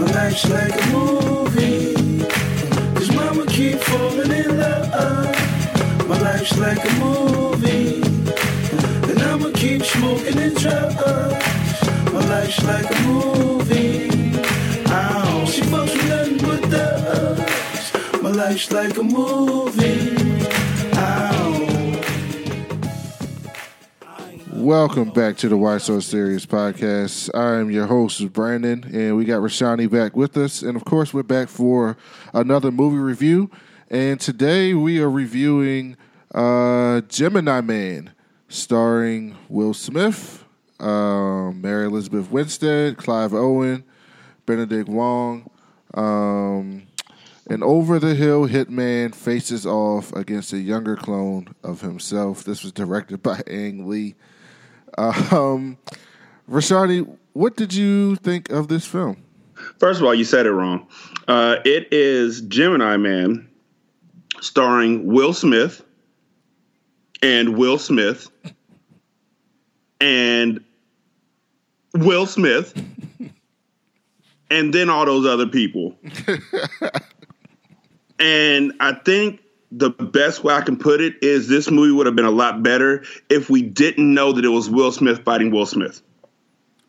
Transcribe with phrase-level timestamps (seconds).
[0.00, 1.94] My life's like a movie.
[2.94, 6.08] Cause mama keep falling in love.
[6.08, 8.00] My life's like a movie.
[9.10, 11.82] And I'ma keep smoking and drugs.
[12.14, 14.08] My life's like a movie.
[14.86, 18.22] Ow, she fucks with nothing but thugs.
[18.22, 20.16] My life's like a movie.
[24.60, 27.30] Welcome back to the Why So Serious podcast.
[27.34, 30.60] I am your host, Brandon, and we got Rashani back with us.
[30.60, 31.96] And of course, we're back for
[32.34, 33.50] another movie review.
[33.88, 35.96] And today we are reviewing
[36.34, 38.12] uh, Gemini Man,
[38.50, 40.44] starring Will Smith,
[40.78, 43.82] um, Mary Elizabeth Winstead, Clive Owen,
[44.44, 45.50] Benedict Wong.
[45.94, 46.86] Um,
[47.48, 52.44] an over the hill hitman faces off against a younger clone of himself.
[52.44, 54.16] This was directed by Ang Lee.
[54.98, 55.78] Um,
[56.50, 59.22] Rashani, what did you think of this film?
[59.78, 60.86] First of all, you said it wrong.
[61.28, 63.48] Uh, it is Gemini Man,
[64.40, 65.82] starring Will Smith
[67.22, 68.28] and Will Smith
[70.00, 70.64] and
[71.94, 72.74] Will Smith,
[74.50, 75.94] and then all those other people.
[78.18, 79.40] and I think
[79.70, 82.62] the best way I can put it is this movie would have been a lot
[82.62, 86.02] better if we didn't know that it was Will Smith fighting Will Smith.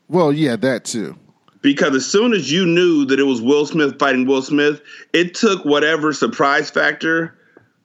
[0.08, 1.18] Well, yeah, that too.
[1.62, 4.82] Because as soon as you knew that it was Will Smith fighting Will Smith,
[5.14, 7.38] it took whatever surprise factor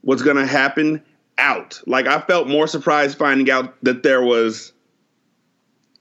[0.02, 1.02] was going to happen
[1.36, 1.82] out.
[1.86, 4.72] Like I felt more surprised finding out that there was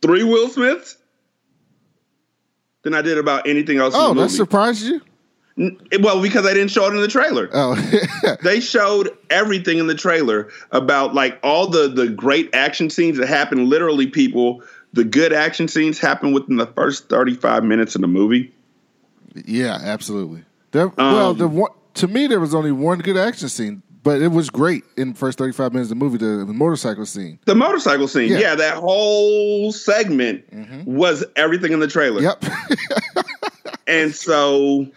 [0.02, 0.98] three Will Smiths
[2.84, 3.94] than I did about anything else.
[3.96, 5.02] Oh, in the oh, that surprised you?
[5.58, 7.50] Well, because they didn't show it in the trailer.
[7.54, 7.76] Oh,
[8.44, 13.28] They showed everything in the trailer about like all the the great action scenes that
[13.28, 13.70] happen.
[13.70, 14.62] Literally, people,
[14.94, 18.54] the good action scenes happen within the first thirty five minutes of the movie.
[19.46, 20.44] yeah, absolutely.
[20.72, 24.22] There, well, Um, the one, to me, there was only one good action scene, but
[24.22, 27.40] it was great in the first 35 minutes of the movie, the, the motorcycle scene.
[27.46, 28.40] The motorcycle scene, Yeah.
[28.40, 30.44] yeah, that whole segment
[30.86, 32.22] was everything in the trailer.
[32.22, 32.44] Yep.
[33.88, 34.88] And so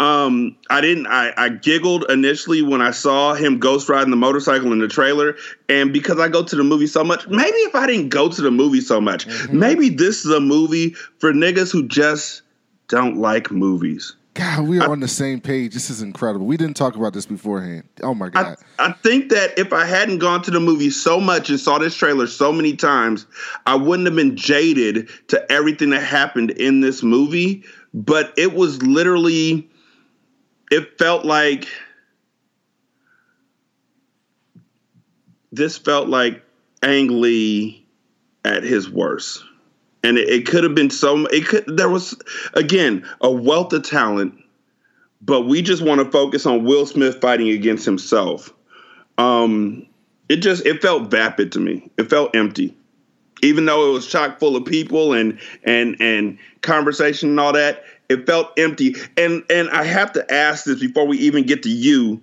[0.00, 4.72] um I didn't I, I giggled initially when I saw him ghost riding the motorcycle
[4.72, 5.36] in the trailer.
[5.68, 8.42] And because I go to the movie so much, maybe if I didn't go to
[8.42, 12.42] the movie so much, maybe this is a movie for niggas who just
[12.88, 14.16] don't like movies.
[14.34, 15.74] God, we are on the same page.
[15.74, 16.46] This is incredible.
[16.46, 17.84] We didn't talk about this beforehand.
[18.02, 18.56] Oh, my I, God.
[18.78, 21.94] I think that if I hadn't gone to the movie so much and saw this
[21.94, 23.26] trailer so many times,
[23.66, 27.64] I wouldn't have been jaded to everything that happened in this movie.
[27.92, 29.68] But it was literally,
[30.70, 31.68] it felt like
[35.52, 36.42] this felt like
[36.82, 37.86] Ang Lee
[38.44, 39.44] at his worst.
[40.02, 42.16] And it, it could have been so, it could, there was,
[42.54, 44.40] again, a wealth of talent
[45.20, 48.52] but we just want to focus on Will Smith fighting against himself.
[49.18, 49.86] Um,
[50.28, 51.90] it just it felt vapid to me.
[51.98, 52.74] It felt empty,
[53.42, 57.84] even though it was chock full of people and and and conversation and all that.
[58.10, 58.96] It felt empty.
[59.16, 62.20] And and I have to ask this before we even get to you.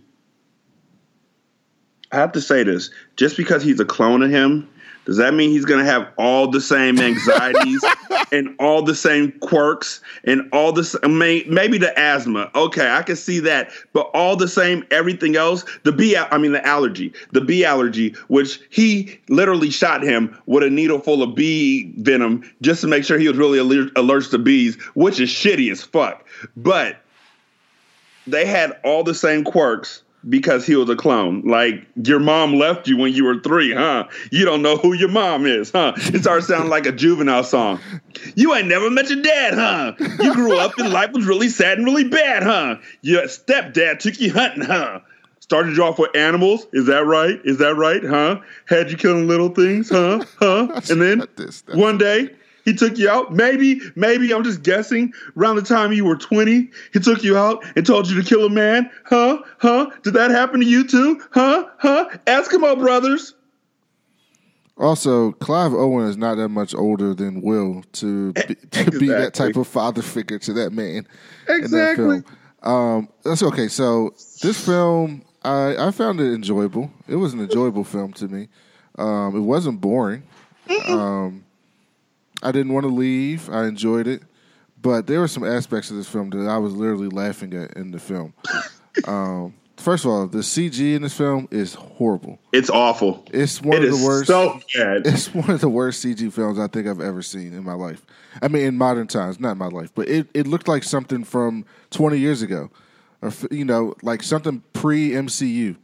[2.11, 4.69] I have to say this: just because he's a clone of him,
[5.07, 7.81] does that mean he's going to have all the same anxieties
[8.33, 10.97] and all the same quirks and all this?
[11.01, 12.51] May, maybe the asthma.
[12.53, 15.63] Okay, I can see that, but all the same, everything else.
[15.85, 20.63] The bee, I mean the allergy, the bee allergy, which he literally shot him with
[20.63, 24.31] a needle full of bee venom just to make sure he was really aller- allergic
[24.31, 26.27] to bees, which is shitty as fuck.
[26.57, 26.97] But
[28.27, 31.41] they had all the same quirks because he was a clone.
[31.41, 34.07] Like your mom left you when you were three, huh?
[34.31, 35.93] You don't know who your mom is, huh?
[35.97, 37.79] It starts sounding like a juvenile song.
[38.35, 39.93] You ain't never met your dad, huh?
[40.21, 42.77] You grew up and life was really sad and really bad, huh?
[43.01, 44.99] Your stepdad took you hunting, huh?
[45.39, 47.39] Started you off with animals, is that right?
[47.45, 48.41] Is that right, huh?
[48.65, 50.25] Had you killing little things, huh?
[50.39, 50.81] Huh?
[50.89, 52.29] And then Not this, that's- one day
[52.67, 53.33] he took you out.
[53.33, 55.13] Maybe, maybe I'm just guessing.
[55.37, 58.45] Around the time you were 20, he took you out and told you to kill
[58.45, 58.91] a man.
[59.05, 59.41] Huh?
[59.59, 59.89] Huh?
[60.03, 61.21] Did that happen to you too?
[61.31, 61.65] Huh?
[61.77, 62.09] Huh?
[62.25, 63.35] Eskimo brothers.
[64.77, 69.33] Also, Clive Owen is not that much older than Will to be, to be that
[69.33, 71.07] type of father figure to that man
[71.47, 72.21] Exactly.
[72.61, 72.69] that.
[72.69, 73.69] Um, that's okay.
[73.69, 76.91] So this film, I, I found it enjoyable.
[77.07, 78.49] It was an enjoyable film to me.
[78.97, 80.23] Um, it wasn't boring.
[80.89, 81.45] Um,
[82.47, 83.49] I didn't want to leave.
[83.49, 84.21] I enjoyed it,
[84.81, 87.91] but there were some aspects of this film that I was literally laughing at in
[87.91, 88.33] the film.
[89.07, 92.39] Um, first of all, the CG in this film is horrible.
[92.51, 93.23] It's awful.
[93.31, 94.25] It's one It of the worst.
[94.25, 95.03] so bad.
[95.05, 98.03] It's one of the worst CG films I think I've ever seen in my life.
[98.41, 101.63] I mean, in modern times, not my life, but it, it looked like something from
[101.91, 102.71] 20 years ago,
[103.21, 105.75] or you know, like something pre MCU.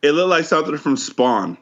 [0.00, 1.58] It looked like something from Spawn.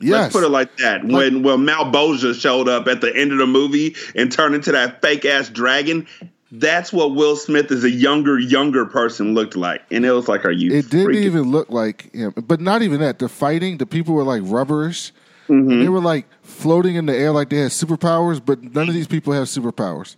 [0.00, 1.04] Yes, Let's put it like that.
[1.04, 5.02] When when Malebolgia showed up at the end of the movie and turned into that
[5.02, 6.06] fake ass dragon,
[6.52, 9.82] that's what Will Smith as a younger, younger person looked like.
[9.90, 12.32] And it was like, are you it didn't freaking- even look like him.
[12.36, 13.18] But not even that.
[13.18, 15.12] The fighting, the people were like rubberish.
[15.48, 15.80] Mm-hmm.
[15.80, 19.08] They were like floating in the air like they had superpowers, but none of these
[19.08, 20.16] people have superpowers.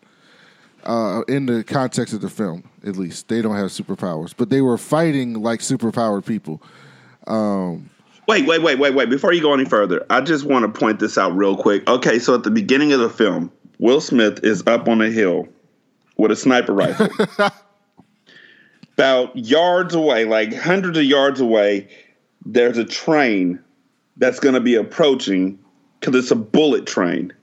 [0.84, 4.34] Uh, in the context of the film, at least, they don't have superpowers.
[4.36, 6.60] But they were fighting like superpowered people.
[8.32, 9.10] Wait, wait, wait, wait, wait.
[9.10, 11.86] Before you go any further, I just want to point this out real quick.
[11.86, 15.48] Okay, so at the beginning of the film, Will Smith is up on a hill
[16.16, 17.10] with a sniper rifle.
[18.94, 21.90] About yards away, like hundreds of yards away,
[22.46, 23.60] there's a train
[24.16, 25.58] that's going to be approaching
[26.00, 27.34] because it's a bullet train.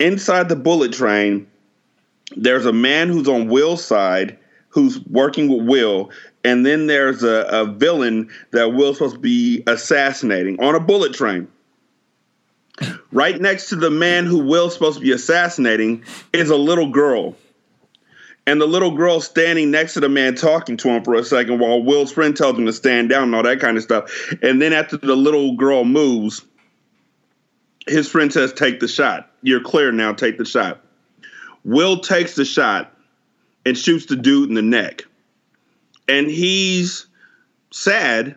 [0.00, 1.46] Inside the bullet train,
[2.36, 4.38] there's a man who's on Will's side
[4.70, 6.10] who's working with Will,
[6.46, 11.12] and then there's a, a villain that Will's supposed to be assassinating on a bullet
[11.12, 11.48] train.
[13.10, 17.34] Right next to the man who Will's supposed to be assassinating is a little girl.
[18.46, 21.58] And the little girl standing next to the man talking to him for a second
[21.58, 24.32] while Will's friend tells him to stand down and all that kind of stuff.
[24.40, 26.44] And then after the little girl moves,
[27.88, 29.32] his friend says, Take the shot.
[29.42, 30.80] You're clear now, take the shot.
[31.64, 32.96] Will takes the shot
[33.64, 35.06] and shoots the dude in the neck.
[36.08, 37.06] And he's
[37.70, 38.36] sad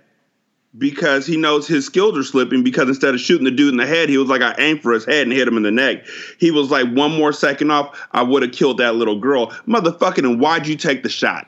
[0.77, 3.85] because he knows his skills are slipping because instead of shooting the dude in the
[3.87, 6.05] head, he was like, I aimed for his head and hit him in the neck.
[6.39, 9.47] He was like, one more second off, I would have killed that little girl.
[9.67, 11.47] Motherfucking, and why'd you take the shot?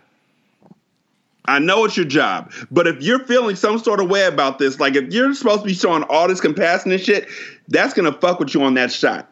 [1.46, 4.80] I know it's your job, but if you're feeling some sort of way about this,
[4.80, 7.28] like if you're supposed to be showing all this compassion and shit,
[7.68, 9.28] that's gonna fuck with you on that shot.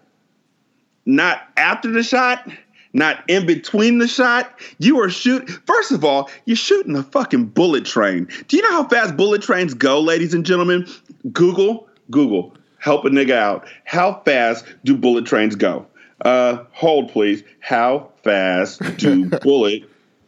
[1.05, 2.49] Not after the shot,
[2.93, 4.59] not in between the shot.
[4.79, 5.49] You are shoot.
[5.65, 8.27] First of all, you're shooting a fucking bullet train.
[8.47, 10.87] Do you know how fast bullet trains go, ladies and gentlemen?
[11.31, 13.67] Google, Google, help a nigga out.
[13.85, 15.85] How fast do bullet trains go?
[16.21, 17.43] Uh, hold please.
[17.59, 19.83] How fast do bullet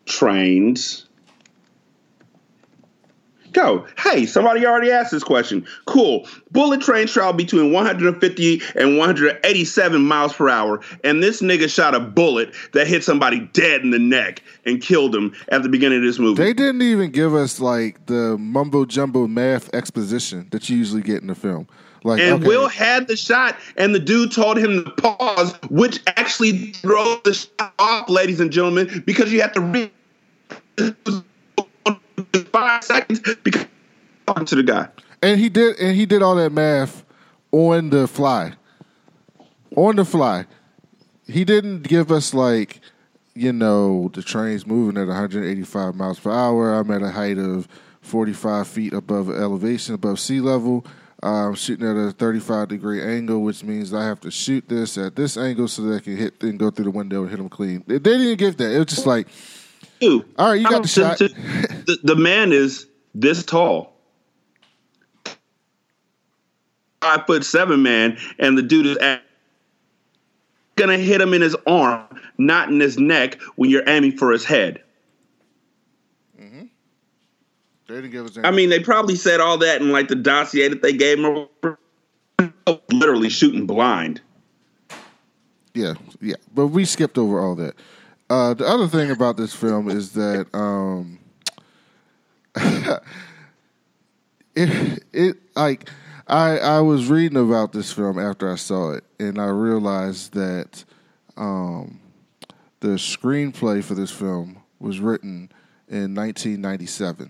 [0.05, 1.07] trains
[3.51, 3.85] go?
[3.97, 5.65] Hey, somebody already asked this question.
[5.85, 6.27] Cool.
[6.51, 11.99] Bullet trains travel between 150 and 187 miles per hour, and this nigga shot a
[11.99, 16.03] bullet that hit somebody dead in the neck and killed him at the beginning of
[16.03, 16.41] this movie.
[16.41, 21.21] They didn't even give us like the mumbo jumbo math exposition that you usually get
[21.21, 21.67] in the film.
[22.03, 25.99] Like, and okay, Will had the shot, and the dude told him to pause, which
[26.07, 29.91] actually throws the shot off, ladies and gentlemen, because you have to read
[32.39, 33.65] five seconds because
[34.45, 34.87] to the guy.
[35.21, 37.03] and he did, and he did all that math
[37.51, 38.53] on the fly,
[39.75, 40.45] on the fly.
[41.27, 42.79] He didn't give us like,
[43.33, 46.73] you know, the train's moving at 185 miles per hour.
[46.73, 47.67] I'm at a height of
[48.01, 50.85] 45 feet above elevation, above sea level.
[51.23, 55.15] I'm shooting at a 35 degree angle, which means I have to shoot this at
[55.15, 57.49] this angle so that I can hit and go through the window and hit them
[57.49, 57.83] clean.
[57.85, 58.71] They didn't give that.
[58.71, 59.27] It was just like,
[60.01, 61.19] Dude, all right, you got the shot.
[61.19, 63.93] The, the man is this tall.
[67.01, 69.21] Five foot seven man, and the dude is at,
[70.75, 72.03] gonna hit him in his arm,
[72.39, 74.81] not in his neck when you're aiming for his head.
[76.39, 76.63] Mm-hmm.
[77.87, 80.67] They didn't give us I mean, they probably said all that in like the dossier
[80.67, 81.47] that they gave him.
[82.91, 84.19] Literally shooting blind.
[85.75, 87.75] Yeah, yeah, but we skipped over all that.
[88.31, 91.19] Uh, the other thing about this film is that um,
[94.55, 95.89] it it like
[96.29, 100.85] I I was reading about this film after I saw it, and I realized that
[101.35, 101.99] um,
[102.79, 105.51] the screenplay for this film was written
[105.89, 107.29] in 1997.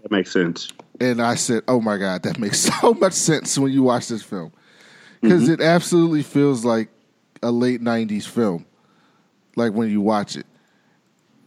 [0.00, 0.72] That makes sense.
[1.02, 4.22] And I said, "Oh my god, that makes so much sense when you watch this
[4.22, 4.52] film
[5.20, 6.88] because it absolutely feels like
[7.42, 8.64] a late '90s film,
[9.56, 10.46] like when you watch it."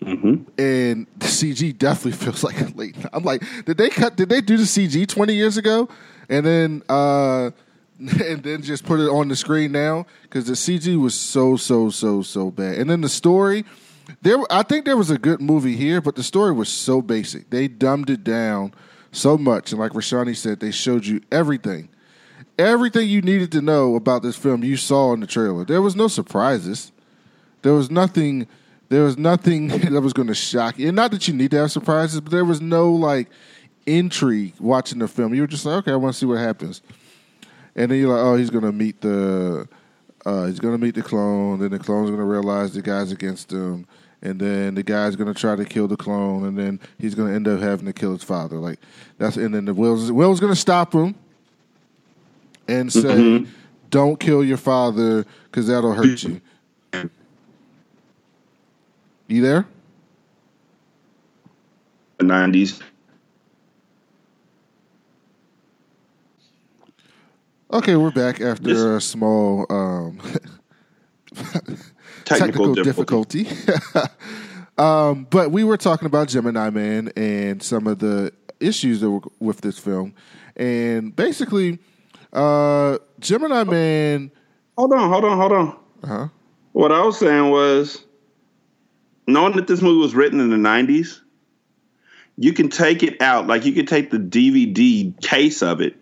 [0.02, 0.44] Mm-hmm.
[0.60, 2.96] And the CG definitely feels like a late.
[3.14, 4.16] I'm like, did they cut?
[4.16, 5.90] Did they do the CG 20 years ago,
[6.30, 7.52] and then uh,
[8.00, 10.06] and then just put it on the screen now?
[10.24, 13.66] Because the CG was so so so so bad, and then the story.
[14.22, 17.50] There, I think there was a good movie here, but the story was so basic.
[17.50, 18.74] They dumbed it down
[19.12, 21.90] so much, and like Rashani said, they showed you everything,
[22.58, 24.64] everything you needed to know about this film.
[24.64, 25.66] You saw in the trailer.
[25.66, 26.94] There was no surprises.
[27.62, 28.48] There was nothing
[28.90, 30.88] There was nothing that was going to shock you.
[30.88, 33.30] And not that you need to have surprises, but there was no like
[33.86, 35.34] intrigue watching the film.
[35.34, 36.82] You were just like, okay, I want to see what happens.
[37.76, 39.68] And then you're like, oh, he's going to meet the
[40.26, 41.60] uh, he's going to meet the clone.
[41.60, 43.86] Then the clone's going to realize the guy's against him.
[44.22, 46.44] And then the guy's going to try to kill the clone.
[46.46, 48.58] And then he's going to end up having to kill his father.
[48.58, 48.80] Like
[49.18, 51.16] that's and then the Will's Will's going to stop him
[52.68, 53.48] and say, Mhm.
[53.90, 56.42] "Don't kill your father because that'll hurt you."
[59.28, 59.68] You there?
[62.18, 62.80] The nineties.
[67.72, 70.20] Okay, we're back after This- a small um,
[71.36, 71.76] Technical,
[72.26, 73.44] technical difficulty.
[73.44, 74.12] difficulty.
[74.78, 79.22] um, but we were talking about Gemini Man and some of the issues that were
[79.40, 80.14] with this film,
[80.56, 81.80] and basically,
[82.34, 84.32] uh, Gemini Man.
[84.78, 85.68] Hold on, hold on, hold on.
[86.04, 86.28] Uh-huh.
[86.72, 88.04] What I was saying was,
[89.28, 91.20] knowing that this movie was written in the '90s,
[92.38, 93.48] you can take it out.
[93.48, 95.96] Like you can take the DVD case of it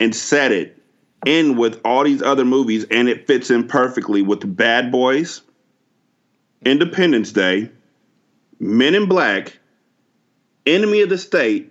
[0.00, 0.82] and set it
[1.26, 5.42] in with all these other movies, and it fits in perfectly with Bad Boys,
[6.64, 7.70] Independence Day,
[8.58, 9.58] Men in Black,
[10.66, 11.70] Enemy of the State,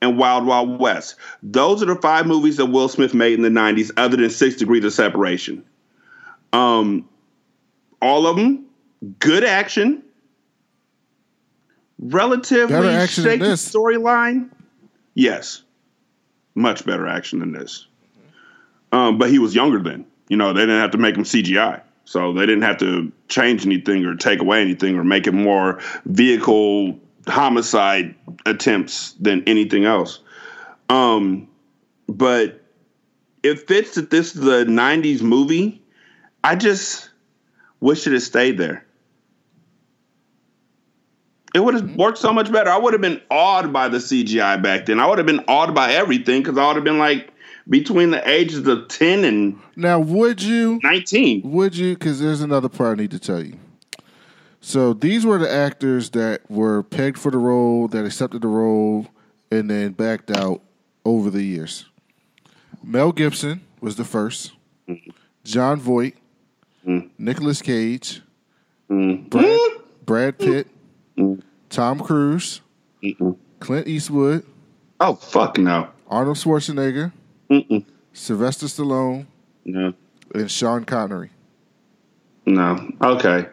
[0.00, 1.16] and Wild Wild West.
[1.42, 4.56] Those are the five movies that Will Smith made in the '90s, other than Six
[4.56, 5.64] Degrees of Separation.
[6.52, 7.08] Um,
[8.00, 8.68] all of them
[9.18, 10.02] good action,
[11.98, 14.50] relatively Better action than shaky storyline.
[15.14, 15.62] Yes,
[16.54, 17.86] much better action than this.
[18.92, 20.06] Um, but he was younger then.
[20.28, 23.66] You know, they didn't have to make him CGI, so they didn't have to change
[23.66, 28.14] anything or take away anything or make it more vehicle homicide
[28.46, 30.20] attempts than anything else.
[30.88, 31.48] Um,
[32.08, 32.62] but
[33.42, 35.82] it fits that this is a '90s movie.
[36.44, 37.10] I just
[37.80, 38.84] wish it had stayed there.
[41.58, 41.96] It would have mm-hmm.
[41.96, 42.70] worked so much better.
[42.70, 45.00] I would have been awed by the CGI back then.
[45.00, 47.32] I would have been awed by everything because I would have been like
[47.68, 50.78] between the ages of 10 and Now, would you?
[50.84, 51.50] 19.
[51.50, 51.94] Would you?
[51.94, 53.58] Because there's another part I need to tell you.
[54.60, 59.08] So these were the actors that were pegged for the role, that accepted the role,
[59.50, 60.62] and then backed out
[61.04, 61.86] over the years.
[62.84, 64.52] Mel Gibson was the first.
[64.88, 65.10] Mm-hmm.
[65.42, 66.14] Jon Voight,
[66.86, 67.10] mm.
[67.18, 68.22] Nicolas Cage,
[68.88, 69.28] mm.
[69.28, 69.82] Brad, mm.
[70.06, 70.68] Brad Pitt,
[71.70, 72.60] Tom Cruise,
[73.60, 74.44] Clint Eastwood,
[75.00, 75.88] Oh, fuck no.
[76.08, 77.12] Arnold Schwarzenegger,
[77.50, 77.84] Mm-mm.
[78.12, 79.26] Sylvester Stallone,
[79.64, 79.92] No.
[80.34, 81.30] and Sean Connery.
[82.46, 82.90] No.
[83.02, 83.46] Okay.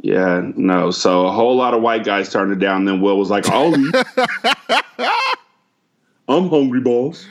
[0.00, 0.90] Yeah, no.
[0.90, 2.84] So a whole lot of white guys turned it down.
[2.86, 3.74] Then Will was like, "Oh,
[6.28, 7.26] I'm hungry, boss."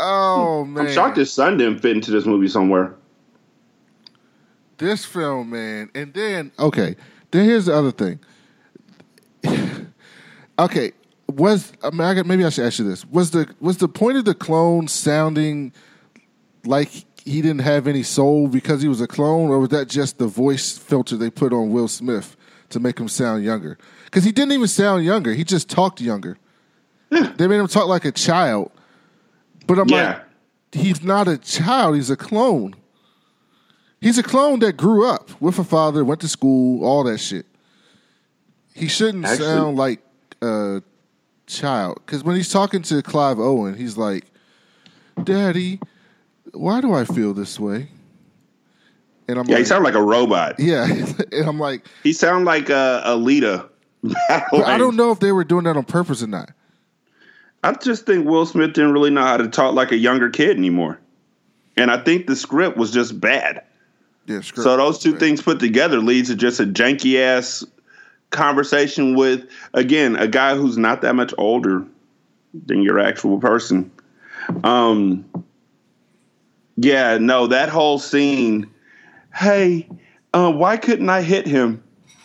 [0.00, 0.74] Oh hmm.
[0.74, 0.86] man!
[0.86, 2.94] I'm shocked his son didn't fit into this movie somewhere.
[4.78, 5.90] this film, man.
[5.94, 6.96] And then, okay,
[7.30, 8.18] then here's the other thing.
[10.58, 10.92] Okay,
[11.28, 13.88] was I mean, I got- maybe I should ask you this: was the was the
[13.88, 15.72] point of the clone sounding
[16.64, 16.90] like
[17.24, 20.26] he didn't have any soul because he was a clone, or was that just the
[20.26, 22.36] voice filter they put on Will Smith
[22.70, 23.78] to make him sound younger?
[24.04, 26.36] Because he didn't even sound younger; he just talked younger.
[27.12, 27.34] Hmm.
[27.36, 28.70] They made him talk like a child.
[29.66, 30.08] But I'm Yeah.
[30.08, 30.22] like,
[30.72, 32.74] he's not a child; he's a clone.
[34.00, 37.46] He's a clone that grew up with a father, went to school, all that shit.
[38.74, 40.00] He shouldn't Actually- sound like
[40.44, 40.82] a
[41.46, 44.24] child because when he's talking to Clive Owen, he's like,
[45.22, 45.80] "Daddy,
[46.52, 47.88] why do I feel this way?"
[49.26, 50.58] And I'm like Yeah, he like, sounded like a robot.
[50.58, 50.86] "Yeah,"
[51.32, 53.68] and I'm like, He sounded like uh, Alita.
[54.02, 56.50] but I don't know if they were doing that on purpose or not.
[57.62, 60.56] I just think Will Smith didn't really know how to talk like a younger kid
[60.56, 61.00] anymore,
[61.76, 63.64] and I think the script was just bad.
[64.26, 64.64] Yeah, script.
[64.64, 67.64] So those two things put together leads to just a janky ass
[68.34, 71.84] conversation with again a guy who's not that much older
[72.66, 73.90] than your actual person.
[74.62, 75.24] Um
[76.76, 78.68] yeah, no, that whole scene.
[79.32, 79.88] Hey,
[80.32, 81.82] uh, why couldn't I hit him?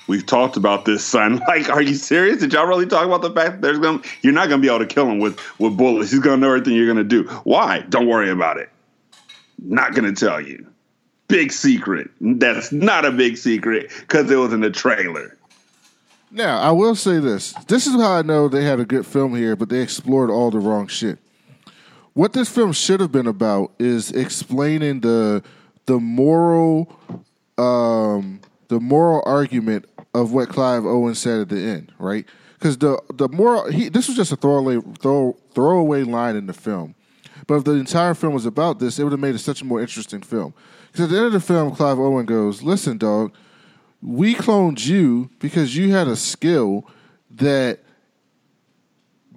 [0.07, 1.39] We've talked about this, son.
[1.47, 2.39] Like, are you serious?
[2.39, 4.79] Did y'all really talk about the fact that there's gonna you're not gonna be able
[4.79, 6.11] to kill him with with bullets?
[6.11, 7.23] He's gonna know everything you're gonna do.
[7.43, 7.81] Why?
[7.89, 8.69] Don't worry about it.
[9.59, 10.65] Not gonna tell you
[11.29, 12.09] big secret.
[12.19, 15.37] That's not a big secret because it was in the trailer.
[16.31, 17.53] Now, I will say this.
[17.67, 20.51] This is how I know they had a good film here, but they explored all
[20.51, 21.17] the wrong shit.
[22.13, 25.43] What this film should have been about is explaining the
[25.85, 26.95] the moral
[27.57, 32.25] um the moral argument of what Clive Owen said at the end, right?
[32.53, 36.53] Because the the moral he this was just a throwaway throw, throwaway line in the
[36.53, 36.93] film.
[37.47, 39.65] But if the entire film was about this, it would have made it such a
[39.65, 40.53] more interesting film.
[40.91, 43.31] Because at the end of the film, Clive Owen goes, "Listen, dog,
[44.01, 46.87] we cloned you because you had a skill
[47.31, 47.79] that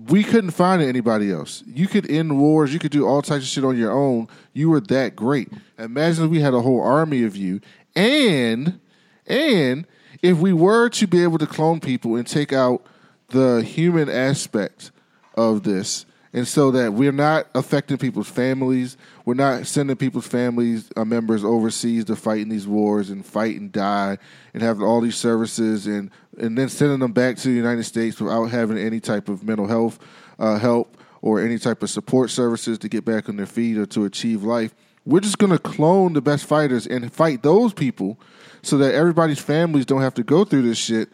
[0.08, 1.62] we couldn't find in anybody else.
[1.66, 4.28] You could end wars, you could do all types of shit on your own.
[4.52, 5.48] You were that great.
[5.78, 7.60] Imagine if we had a whole army of you.
[7.94, 8.80] And
[9.26, 9.86] and
[10.22, 12.84] if we were to be able to clone people and take out
[13.28, 14.90] the human aspect
[15.34, 20.90] of this, and so that we're not affecting people's families, we're not sending people's families
[20.96, 24.16] uh, members overseas to fight in these wars and fight and die
[24.54, 28.20] and have all these services and and then sending them back to the United States
[28.20, 29.98] without having any type of mental health
[30.38, 33.86] uh, help or any type of support services to get back on their feet or
[33.86, 34.74] to achieve life.
[35.04, 38.18] We're just going to clone the best fighters and fight those people
[38.62, 41.08] so that everybody's families don't have to go through this shit.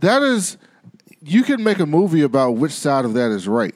[0.00, 0.56] That is,
[1.22, 3.74] you can make a movie about which side of that is right.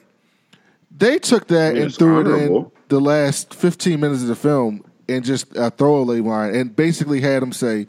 [0.95, 4.85] They took that and It's threw it in the last 15 minutes of the film
[5.09, 7.87] and just uh, throw a throwaway line and basically had him say,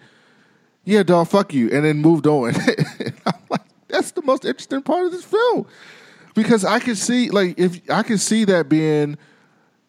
[0.84, 2.54] yeah, dog, fuck you, and then moved on.
[3.00, 5.66] And I'm like, that's the most interesting part of this film
[6.34, 9.16] because I can see, like, if I can see that being,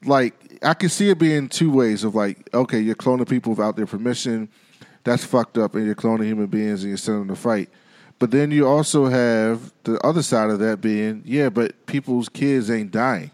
[0.06, 3.76] like, I can see it being two ways of like, okay, you're cloning people without
[3.76, 4.50] their permission,
[5.04, 7.70] that's fucked up, and you're cloning human beings and you're sending them to fight.
[8.18, 12.72] But then you also have the other side of that being, yeah, but people's kids
[12.72, 13.32] ain't dying,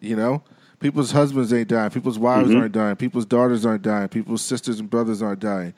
[0.00, 0.42] you know.
[0.80, 1.90] People's husbands ain't dying.
[1.90, 2.96] People's wives aren't dying.
[2.96, 4.08] People's daughters aren't dying.
[4.08, 5.72] People's sisters and brothers aren't dying.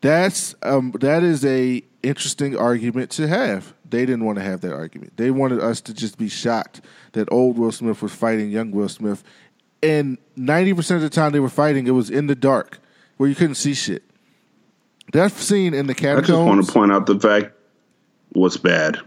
[0.00, 3.74] That's um, that is a interesting argument to have.
[3.88, 5.16] They didn't want to have that argument.
[5.16, 6.82] They wanted us to just be shocked
[7.12, 9.24] that old Will Smith was fighting young Will Smith,
[9.82, 12.80] and ninety percent of the time they were fighting, it was in the dark
[13.16, 14.04] where you couldn't see shit.
[15.12, 16.24] That scene in the category.
[16.24, 17.52] I just want to point out the fact
[18.30, 18.98] what's bad.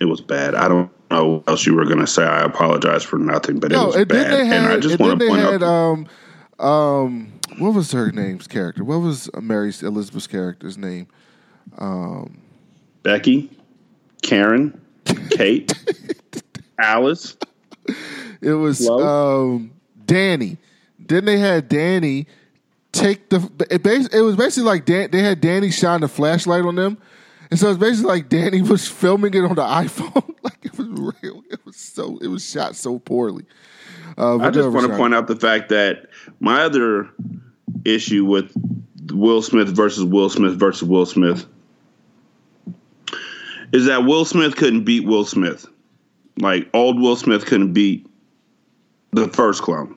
[0.00, 0.54] it was bad.
[0.54, 2.24] I don't know what else you were going to say.
[2.24, 4.46] I apologize for nothing, but it was and bad.
[4.46, 5.68] had, and I just want then to they point had, out.
[5.68, 6.08] um,
[6.58, 8.84] um, what was her name's character?
[8.84, 11.06] What was Mary Elizabeth's character's name?
[11.78, 12.38] Um,
[13.02, 13.50] Becky,
[14.22, 14.80] Karen,
[15.30, 15.72] Kate,
[16.78, 17.36] Alice.
[18.40, 19.72] It was um,
[20.04, 20.58] Danny.
[20.98, 22.26] Then they had Danny
[22.94, 23.50] take the.
[23.70, 26.98] It, bas- it was basically like Dan, they had Danny shine the flashlight on them,
[27.50, 30.34] and so it's basically like Danny was filming it on the iPhone.
[30.42, 31.42] like it was real.
[31.50, 32.18] It was so.
[32.18, 33.44] It was shot so poorly.
[34.16, 36.06] Uh, I just want to point out the fact that
[36.40, 37.10] my other
[37.84, 38.52] issue with
[39.12, 41.46] Will Smith versus Will Smith versus Will Smith
[43.72, 45.66] is that Will Smith couldn't beat Will Smith.
[46.38, 48.06] Like old Will Smith couldn't beat
[49.12, 49.96] the first clone.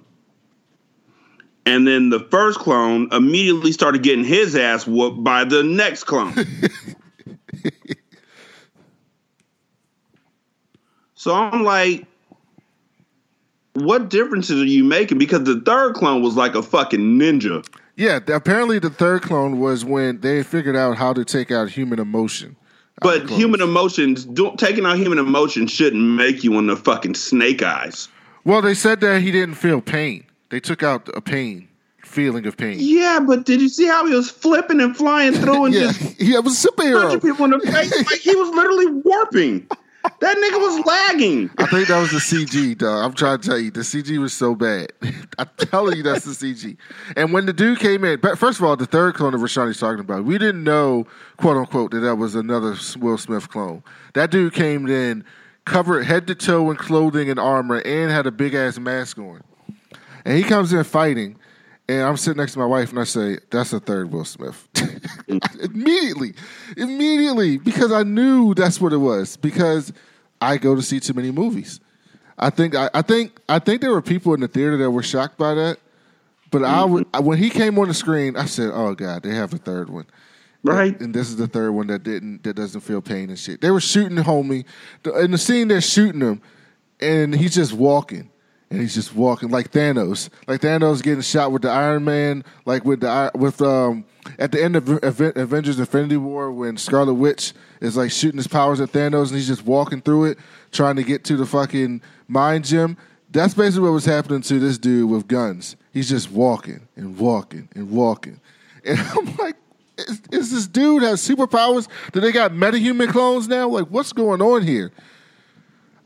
[1.68, 6.34] And then the first clone immediately started getting his ass whooped by the next clone.
[11.14, 12.06] so I'm like,
[13.74, 15.18] what differences are you making?
[15.18, 17.68] Because the third clone was like a fucking ninja.
[17.98, 22.00] Yeah, apparently the third clone was when they figured out how to take out human
[22.00, 22.56] emotion.
[23.02, 27.62] But human emotions, don't, taking out human emotion shouldn't make you in the fucking snake
[27.62, 28.08] eyes.
[28.46, 30.24] Well, they said that he didn't feel pain.
[30.50, 31.68] They took out a pain,
[32.04, 32.78] feeling of pain.
[32.80, 36.02] Yeah, but did you see how he was flipping and flying through and Yeah, just
[36.22, 37.22] he was a superhero.
[37.22, 37.92] people in the face?
[38.12, 39.68] Like he was literally warping.
[40.22, 41.50] That nigga was lagging.
[41.58, 43.04] I think that was the CG, dog.
[43.04, 44.94] I'm trying to tell you, the CG was so bad.
[45.38, 46.78] I'm telling you, that's the CG.
[47.18, 49.80] And when the dude came in, but first of all, the third clone that Rashani's
[49.82, 53.84] talking about, we didn't know, quote unquote, that that was another Will Smith clone.
[54.14, 55.26] That dude came in
[55.66, 59.42] covered head to toe in clothing and armor and had a big ass mask on.
[60.28, 61.38] And he comes in fighting,
[61.88, 64.68] and I'm sitting next to my wife, and I say, "That's the third Will Smith."
[65.62, 66.34] immediately,
[66.76, 69.38] immediately, because I knew that's what it was.
[69.38, 69.94] Because
[70.42, 71.80] I go to see too many movies.
[72.38, 75.02] I think I, I think I think there were people in the theater that were
[75.02, 75.80] shocked by that.
[76.52, 77.26] But I would mm-hmm.
[77.26, 80.08] when he came on the screen, I said, "Oh God, they have a third one."
[80.62, 81.00] Right?
[81.00, 83.62] And this is the third one that didn't that doesn't feel pain and shit.
[83.62, 84.66] They were shooting homie
[85.06, 85.70] in the scene.
[85.70, 86.42] They're shooting him,
[87.00, 88.30] and he's just walking,
[88.70, 92.86] and he's just walking like Thanos, like Thanos getting shot with the Iron Man, like
[92.86, 94.06] with the with um
[94.40, 98.48] at the end of Aven- Avengers Infinity War when Scarlet Witch is like shooting his
[98.48, 100.38] powers at Thanos, and he's just walking through it,
[100.72, 102.98] trying to get to the fucking mind gem.
[103.30, 105.76] That's basically what was happening to this dude with guns.
[105.94, 108.40] He's just walking and walking and walking,
[108.84, 109.56] and I'm like
[109.98, 111.88] is, is this dude has superpowers?
[112.12, 113.68] Do they got metahuman clones now?
[113.68, 114.92] Like, what's going on here?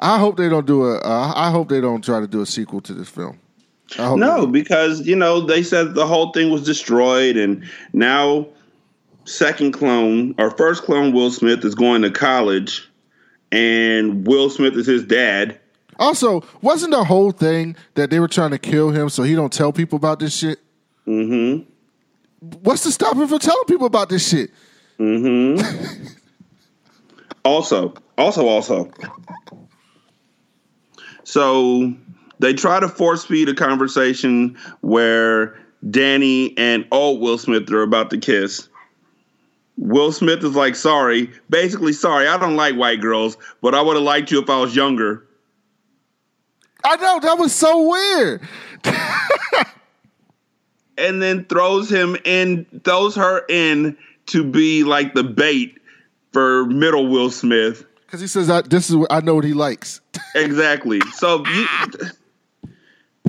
[0.02, 0.98] I hope they don't do a.
[0.98, 3.40] Uh, I hope they don't try to do a sequel to this film.
[4.00, 8.48] I hope No, because you know they said the whole thing was destroyed, and now
[9.26, 12.90] second clone or first clone Will Smith is going to college,
[13.52, 15.60] and Will Smith is his dad.
[16.00, 19.54] Also, wasn't the whole thing that they were trying to kill him so he don't
[19.54, 20.58] tell people about this shit?
[21.06, 21.70] Mm-hmm.
[22.64, 24.50] What's to stop him from telling people about this shit?
[25.00, 26.08] Mm-hmm.
[27.46, 28.92] also, also, also.
[31.32, 31.94] So
[32.40, 35.58] they try to force feed a conversation where
[35.90, 38.68] Danny and old Will Smith are about to kiss.
[39.78, 43.96] Will Smith is like, sorry, basically, sorry, I don't like white girls, but I would
[43.96, 45.26] have liked you if I was younger.
[46.84, 48.42] I know that was so weird.
[50.98, 55.80] And then throws him in, throws her in to be like the bait
[56.32, 57.86] for middle Will Smith.
[58.12, 60.02] Because he says, I, "This is what I know what he likes."
[60.36, 61.00] Exactly.
[61.16, 61.68] So you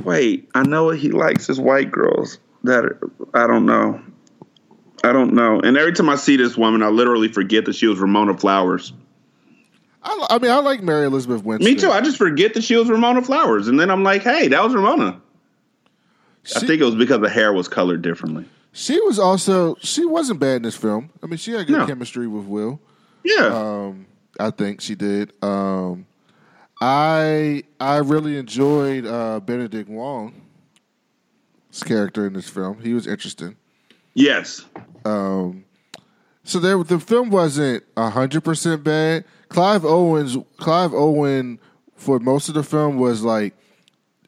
[0.05, 2.39] wait, I know what he likes is white girls.
[2.65, 2.99] That
[3.35, 4.01] I don't know.
[5.05, 5.61] I don't know.
[5.61, 8.93] And every time I see this woman, I literally forget that she was Ramona Flowers.
[10.05, 11.73] I, I mean, I like Mary Elizabeth Winstead.
[11.75, 11.91] Me too.
[11.91, 14.75] I just forget that she was Ramona Flowers, and then I'm like, hey, that was
[14.75, 15.21] Ramona.
[16.57, 18.45] I think it was because the hair was colored differently.
[18.73, 21.11] She was also she wasn't bad in this film.
[21.23, 21.87] I mean, she had good No.
[21.87, 22.81] chemistry with Will.
[23.25, 23.47] Yeah.
[23.47, 24.07] Um,
[24.41, 25.33] I think she did.
[25.43, 26.07] Um,
[26.81, 30.35] I I really enjoyed uh, Benedict Wong's
[31.85, 32.81] character in this film.
[32.81, 33.57] He was interesting.
[34.15, 34.65] yes.
[35.05, 35.65] Um,
[36.45, 39.25] So there, the film wasn't hundred percent bad.
[39.49, 41.59] Clive Owens, Clive Owen,
[41.95, 43.55] for most of the film was like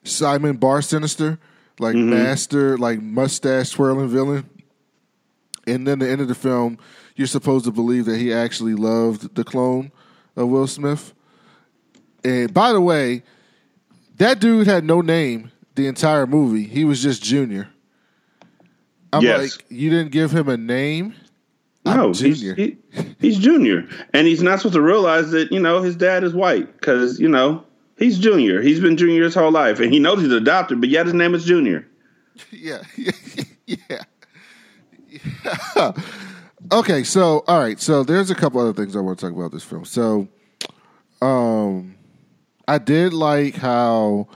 [0.05, 1.39] Simon Bar Sinister,
[1.79, 4.49] like master, like mustache twirling villain.
[5.67, 6.79] And then the end of the film,
[7.17, 9.91] you're supposed to believe that he actually loved the clone
[10.37, 11.15] of Will Smith.
[12.25, 13.23] And by the way,
[14.17, 16.65] that dude had no name the entire movie.
[16.65, 17.69] He was just Junior.
[19.13, 19.57] I'm Yes.
[19.57, 21.15] like, you didn't give him a name.
[21.87, 22.55] I'm No, he's, Junior.
[22.55, 22.77] he,
[23.21, 26.73] he's junior, and he's not supposed to realize that you know his dad is white
[26.81, 27.63] because you know
[27.99, 28.63] he's junior.
[28.63, 31.35] He's been junior his whole life, and he knows he's adopted, but yet his name
[31.35, 31.87] is Junior.
[32.51, 32.83] Yeah,
[33.67, 34.03] yeah.
[36.73, 39.53] okay, so all right, so there's a couple other things I want to talk about
[39.53, 39.85] this film.
[39.85, 40.29] So,
[41.21, 41.97] um,
[42.67, 44.29] I did like how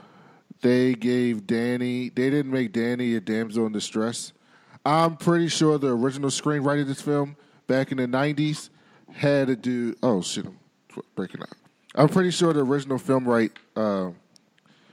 [0.61, 2.09] they gave Danny.
[2.09, 4.33] They didn't make Danny a damsel in distress.
[4.85, 7.35] I'm pretty sure the original screenwriter of this film
[7.67, 8.69] back in the '90s
[9.11, 9.97] had a dude.
[10.03, 10.59] Oh shit, I'm
[11.15, 11.49] breaking up.
[11.95, 14.11] I'm pretty sure the original film right uh,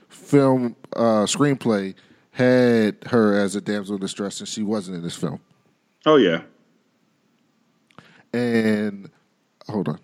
[0.09, 1.95] film uh, screenplay
[2.31, 5.39] had her as a damsel in distress, and she wasn't in this film.
[6.07, 6.43] Oh yeah,
[8.31, 9.11] And
[9.67, 9.99] hold on.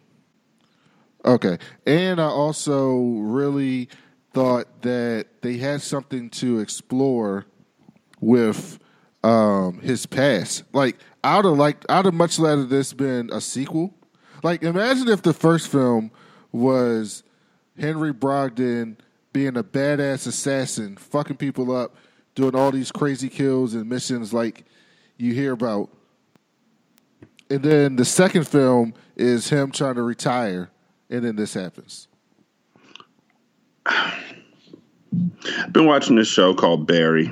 [1.24, 1.58] Okay.
[1.86, 3.88] And I also really
[4.34, 7.46] thought that they had something to explore
[8.20, 8.80] with
[9.24, 10.66] um, his past.
[10.74, 13.94] Like I'd have like I'd have much rather this been a sequel.
[14.44, 16.12] Like imagine if the first film
[16.52, 17.24] was
[17.80, 18.98] Henry Brogan
[19.32, 21.96] being a badass assassin, fucking people up,
[22.36, 24.66] doing all these crazy kills and missions like
[25.18, 25.90] you hear about
[27.54, 30.72] and then the second film is him trying to retire,
[31.12, 32.08] and then this happens.
[33.86, 34.24] I've
[35.72, 37.28] been watching this show called Barry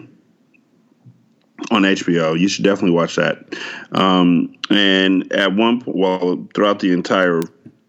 [1.72, 2.40] on HBO.
[2.40, 3.46] You should definitely watch that.
[3.94, 7.42] Um, and at one point, well, throughout the entire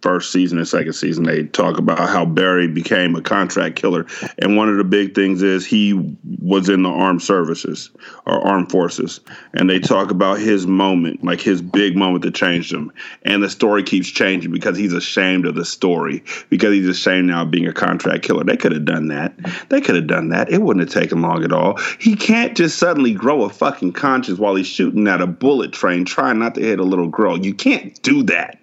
[0.02, 4.06] first season and second season, they talk about how Barry became a contract killer.
[4.38, 7.90] And one of the big things is he was in the armed services
[8.26, 9.20] or armed forces.
[9.54, 12.92] And they talk about his moment, like his big moment that changed him.
[13.22, 17.42] And the story keeps changing because he's ashamed of the story, because he's ashamed now
[17.42, 18.44] of being a contract killer.
[18.44, 19.34] They could have done that.
[19.68, 20.50] They could have done that.
[20.50, 21.78] It wouldn't have taken long at all.
[21.98, 26.04] He can't just suddenly grow a fucking conscience while he's shooting at a bullet train
[26.04, 27.38] trying not to hit a little girl.
[27.38, 28.58] You can't do that.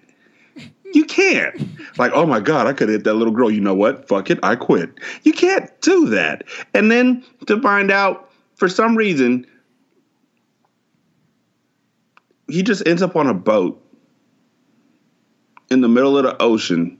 [0.92, 1.68] You can't.
[1.98, 3.50] Like, oh my God, I could hit that little girl.
[3.50, 4.08] You know what?
[4.08, 4.38] Fuck it.
[4.42, 4.90] I quit.
[5.22, 6.44] You can't do that.
[6.74, 9.46] And then to find out, for some reason,
[12.48, 13.82] he just ends up on a boat
[15.70, 16.98] in the middle of the ocean.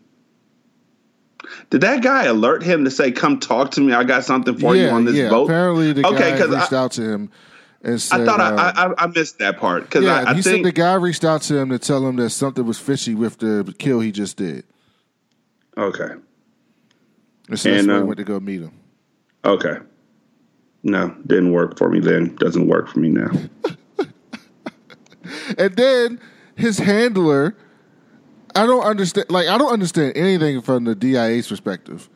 [1.70, 3.92] Did that guy alert him to say, come talk to me?
[3.92, 5.31] I got something for you on this yeah.
[5.31, 5.44] boat?
[5.44, 7.31] Apparently, the Okay, guy reached I- out to him
[7.83, 10.35] and said, I thought uh, I, I, I missed that part because yeah, I, I
[10.35, 12.79] he think said the guy reached out to him to tell him that something was
[12.79, 14.64] fishy with the kill he just did.
[15.79, 16.11] okay,
[17.49, 18.73] And so And, uh, went to go meet him.
[19.45, 19.77] okay.
[20.83, 22.35] No, didn't work for me then.
[22.37, 23.31] Doesn't work for me now.
[25.59, 26.21] And then
[26.57, 27.55] his handler,
[28.55, 29.31] I don't understand.
[29.31, 32.09] Like, I don't understand anything from the DIA's perspective.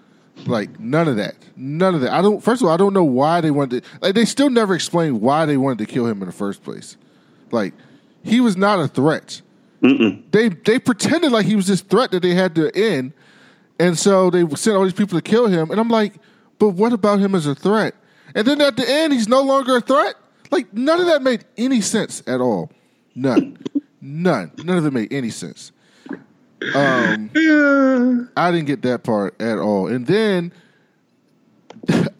[0.46, 1.36] Like, none of that.
[1.56, 2.12] None of that.
[2.12, 2.42] I don't.
[2.42, 3.84] First of all, I don't know why they wanted.
[3.84, 6.62] To, like, they still never explained why they wanted to kill him in the first
[6.62, 6.96] place.
[7.50, 7.72] Like,
[8.22, 9.40] he was not a threat.
[10.30, 13.12] They they pretended like he was this threat that they had to end,
[13.78, 15.70] and so they sent all these people to kill him.
[15.70, 16.14] And I'm like,
[16.58, 17.94] but what about him as a threat?
[18.34, 20.14] And then at the end, he's no longer a threat.
[20.50, 22.70] Like none of that made any sense at all.
[23.14, 23.58] None.
[24.00, 24.52] None.
[24.62, 25.72] None of it made any sense.
[26.74, 28.24] Um, Yeah.
[28.36, 29.86] I didn't get that part at all.
[29.86, 30.52] And then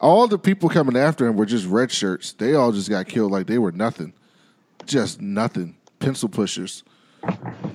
[0.00, 2.32] all the people coming after him were just red shirts.
[2.32, 4.12] They all just got killed like they were nothing.
[4.86, 5.76] Just nothing.
[5.98, 6.84] Pencil pushers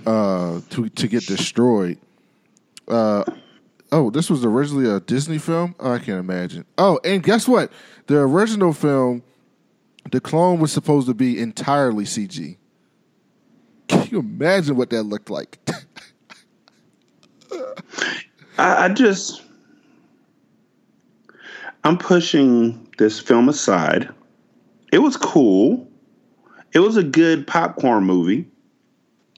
[0.05, 1.97] uh, to to get destroyed.
[2.87, 3.23] Uh,
[3.91, 5.75] oh, this was originally a Disney film?
[5.79, 6.65] Oh, I can't imagine.
[6.77, 7.71] Oh, and guess what?
[8.07, 9.23] The original film,
[10.11, 12.57] the clone was supposed to be entirely CG.
[13.87, 15.59] Can you imagine what that looked like?
[18.57, 19.41] I, I just
[21.83, 24.09] I'm pushing this film aside.
[24.91, 25.87] It was cool.
[26.71, 28.47] It was a good popcorn movie.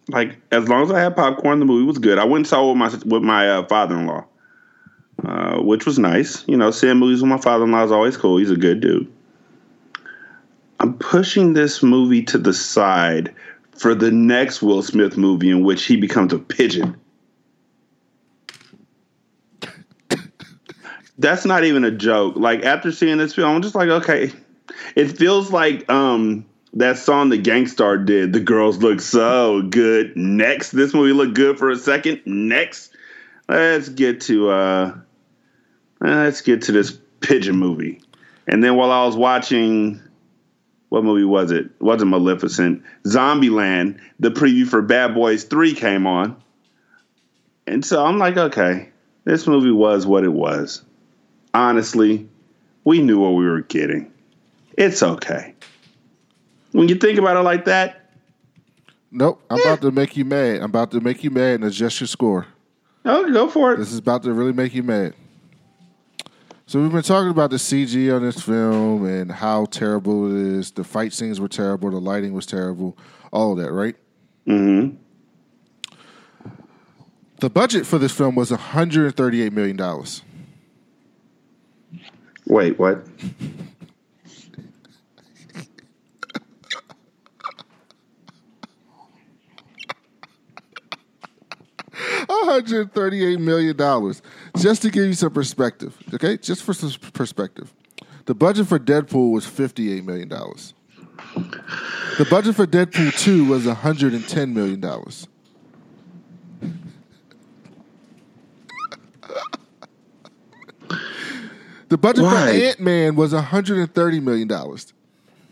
[0.10, 2.20] Like as long as I had popcorn, the movie was good.
[2.20, 4.26] I went and saw it with my with my uh, father-in-law,
[5.24, 6.48] uh, which was nice.
[6.48, 8.38] You know, seeing movies with my father-in-law is always cool.
[8.38, 9.12] He's a good dude.
[10.80, 13.34] I'm pushing this movie to the side
[13.76, 17.00] for the next Will Smith movie in which he becomes a pigeon.
[21.18, 22.36] That's not even a joke.
[22.36, 24.32] Like after seeing this film, I'm just like, okay.
[24.96, 28.34] It feels like um that song the Gangstar did.
[28.34, 30.16] The girls look so good.
[30.18, 32.22] Next, this movie looked good for a second.
[32.26, 32.94] Next,
[33.48, 34.98] let's get to uh
[36.02, 38.02] let's get to this pigeon movie.
[38.48, 40.02] And then while I was watching
[40.90, 41.66] what movie was it?
[41.66, 42.84] It wasn't Maleficent.
[43.06, 46.42] Zombieland, the preview for Bad Boys 3 came on.
[47.68, 48.90] And so I'm like, okay,
[49.24, 50.84] this movie was what it was.
[51.54, 52.28] Honestly,
[52.84, 54.12] we knew what we were getting.
[54.78, 55.56] It's okay.
[56.74, 58.02] When you think about it like that,
[59.12, 59.42] Nope.
[59.50, 59.62] I'm eh.
[59.64, 60.58] about to make you mad.
[60.58, 62.48] I'm about to make you mad and adjust your score.
[63.06, 63.78] oh, go for it.
[63.78, 65.14] This is about to really make you mad.
[66.68, 70.72] So we've been talking about the CG on this film and how terrible it is.
[70.72, 71.92] The fight scenes were terrible.
[71.92, 72.98] The lighting was terrible.
[73.32, 73.96] All of that, right?
[74.48, 74.96] Mm-hmm.
[77.40, 80.24] The budget for this film was 138 million dollars.
[82.48, 83.06] Wait, what?
[92.46, 94.14] $138 million.
[94.58, 96.38] Just to give you some perspective, okay?
[96.38, 97.74] Just for some perspective.
[98.26, 100.30] The budget for Deadpool was $58 million.
[100.30, 104.82] The budget for Deadpool 2 was $110 million.
[111.90, 112.32] The budget Why?
[112.32, 114.50] for Ant Man was $130 million.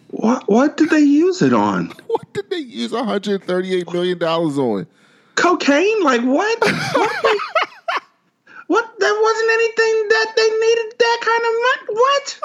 [0.09, 1.91] What what did they use it on?
[2.07, 4.87] What did they use $138 million on?
[5.35, 6.03] Cocaine?
[6.03, 6.59] Like what?
[6.93, 7.37] What?
[8.67, 8.99] what?
[8.99, 11.99] There wasn't anything that they needed that kind of money.
[11.99, 12.39] What?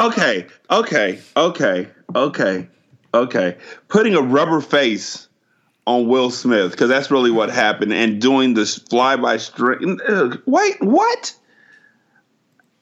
[0.00, 2.68] Okay, okay, okay, okay,
[3.14, 3.56] okay.
[3.88, 5.28] Putting a rubber face
[5.86, 9.98] on Will Smith because that's really what happened, and doing this fly by string.
[10.08, 11.34] ugh, Wait, what?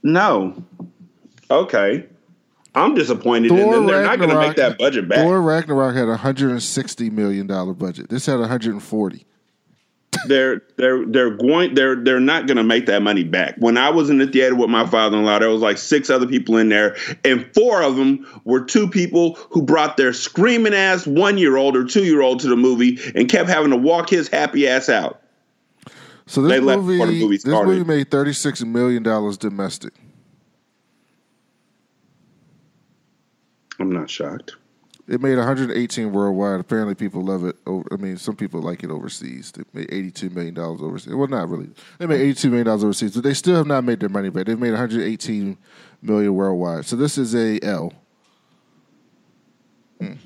[0.02, 0.64] No.
[1.50, 2.06] Okay.
[2.74, 3.86] I'm disappointed in them.
[3.86, 5.18] They're not going to make that budget back.
[5.18, 8.08] Thor Ragnarok had a $160 million budget.
[8.08, 9.26] This had 140
[10.26, 13.54] they're they're they're going they're they're not going to make that money back.
[13.58, 16.56] When I was in the theater with my father-in-law, there was like six other people
[16.56, 21.76] in there, and four of them were two people who brought their screaming ass one-year-old
[21.76, 25.22] or two-year-old to the movie and kept having to walk his happy ass out.
[26.26, 29.94] So this They left movie, the movie this movie made thirty six million dollars domestic.
[33.78, 34.56] I'm not shocked.
[35.10, 36.60] It made one hundred eighteen worldwide.
[36.60, 37.56] Apparently, people love it.
[37.66, 39.50] Over, I mean, some people like it overseas.
[39.50, 41.16] They made eighty two million dollars overseas.
[41.16, 41.68] Well, not really.
[41.98, 44.28] They made eighty two million dollars overseas, but they still have not made their money
[44.28, 44.46] back.
[44.46, 45.58] They've made one hundred eighteen
[46.00, 46.86] million worldwide.
[46.86, 47.92] So this is a L.
[49.98, 50.06] Hmm.
[50.06, 50.18] One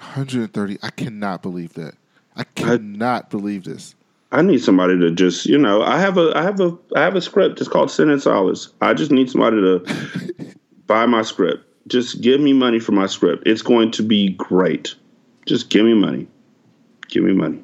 [0.00, 0.76] hundred thirty.
[0.82, 1.94] I cannot believe that.
[2.34, 3.94] I cannot believe this.
[4.32, 7.14] I need somebody to just, you know, I have a I have a I have
[7.14, 7.60] a script.
[7.60, 8.72] It's called Sin and Solace.
[8.80, 10.54] I just need somebody to
[10.88, 11.64] buy my script.
[11.88, 13.42] Just give me money for my script.
[13.46, 14.94] It's going to be great.
[15.46, 16.26] Just give me money.
[17.08, 17.62] Give me money.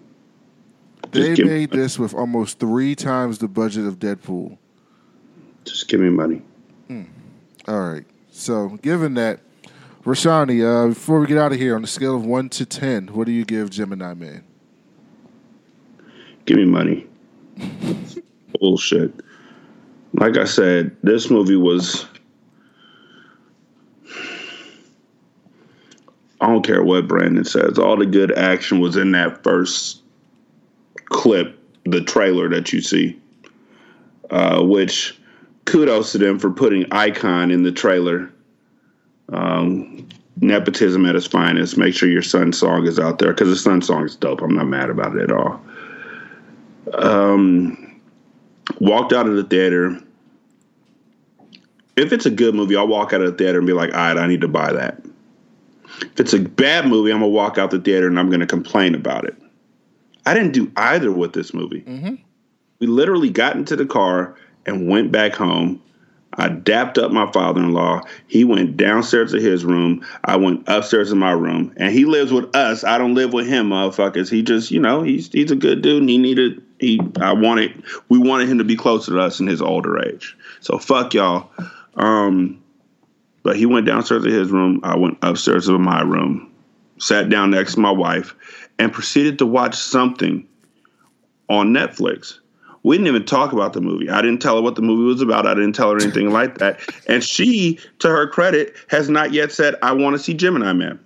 [1.13, 4.59] They give- made this with almost three times the budget of Deadpool.
[5.65, 6.43] Just give me money.
[7.67, 8.05] All right.
[8.31, 9.41] So, given that,
[10.05, 13.09] Rashani, uh, before we get out of here, on a scale of one to ten,
[13.09, 14.43] what do you give Gemini Man?
[16.47, 17.07] Give me money.
[18.61, 19.13] Bullshit.
[20.15, 22.07] Like I said, this movie was.
[26.41, 27.79] I don't care what Brandon says.
[27.79, 30.03] All the good action was in that first
[31.07, 33.19] clip, the trailer that you see.
[34.31, 35.19] Uh, which
[35.65, 38.31] kudos to them for putting Icon in the trailer.
[39.31, 40.09] Um,
[40.41, 41.77] nepotism at its finest.
[41.77, 44.43] Make sure your son's song is out there because the son's song is dope.
[44.43, 45.61] I'm not mad about it at all.
[46.95, 48.01] Um,
[48.81, 50.01] walked out of the theater.
[51.97, 53.99] If it's a good movie, I'll walk out of the theater and be like, all
[53.99, 55.03] right, I need to buy that.
[56.01, 58.95] If it's a bad movie, I'm gonna walk out the theater and I'm gonna complain
[58.95, 59.37] about it.
[60.27, 61.83] I didn't do either with this movie.
[61.83, 62.15] Mm-hmm.
[62.81, 65.83] We literally got into the car and went back home.
[66.35, 68.03] I dapped up my father in law.
[68.29, 70.07] He went downstairs to his room.
[70.25, 71.73] I went upstairs to my room.
[71.79, 72.85] And he lives with us.
[72.85, 74.31] I don't live with him, motherfuckers.
[74.31, 77.83] He just, you know, he's he's a good dude and he needed he I wanted
[78.09, 80.37] we wanted him to be closer to us in his older age.
[80.61, 81.51] So fuck y'all.
[81.97, 82.63] Um
[83.43, 84.81] but he went downstairs to his room.
[84.83, 86.53] I went upstairs to my room,
[86.99, 88.35] sat down next to my wife,
[88.79, 90.47] and proceeded to watch something
[91.49, 92.39] on Netflix.
[92.83, 94.09] We didn't even talk about the movie.
[94.09, 95.47] I didn't tell her what the movie was about.
[95.47, 96.81] I didn't tell her anything like that.
[97.09, 101.01] And she, to her credit, has not yet said, I want to see Gemini Man.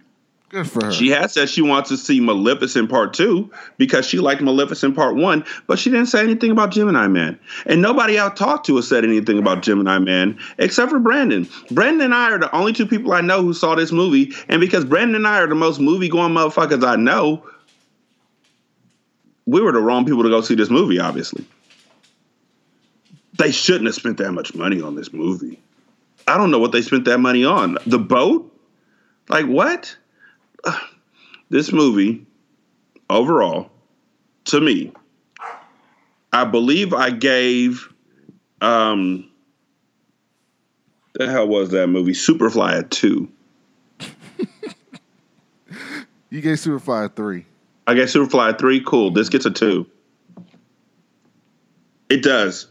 [0.53, 0.93] Good for her.
[0.93, 5.17] She has said she wants to see Maleficent Part 2 because she liked Maleficent Part
[5.17, 7.41] 1, but she didn't say anything about Gemini Man.
[7.65, 11.49] And nobody I talked to has said anything about Gemini Man except for Brandon.
[11.71, 14.35] Brandon and I are the only two people I know who saw this movie.
[14.51, 17.49] And because Brandon and I are the most movie going motherfuckers I know,
[19.47, 21.47] we were the wrong people to go see this movie, obviously.
[23.39, 25.63] They shouldn't have spent that much money on this movie.
[26.29, 27.79] I don't know what they spent that money on.
[27.87, 28.55] The boat?
[29.31, 29.97] Like what?
[31.51, 32.25] This movie,
[33.11, 33.71] overall,
[34.47, 34.93] to me,
[36.33, 37.93] I believe I gave
[38.63, 39.29] um
[41.15, 42.13] the hell was that movie?
[42.13, 43.31] Superfly a two.
[46.31, 47.45] you gave Superfly a three.
[47.87, 48.81] I gave Superfly a three.
[48.81, 49.11] Cool.
[49.11, 49.87] This gets a two.
[52.09, 52.69] It does.